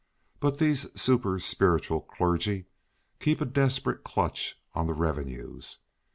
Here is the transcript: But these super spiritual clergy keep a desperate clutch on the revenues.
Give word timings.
But 0.39 0.57
these 0.57 0.87
super 0.99 1.37
spiritual 1.37 2.01
clergy 2.01 2.65
keep 3.19 3.39
a 3.39 3.45
desperate 3.45 4.03
clutch 4.03 4.59
on 4.73 4.87
the 4.87 4.95
revenues. 4.95 5.77